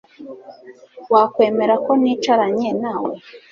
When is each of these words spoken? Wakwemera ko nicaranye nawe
Wakwemera 1.13 1.75
ko 1.85 1.91
nicaranye 2.01 2.69
nawe 2.81 3.13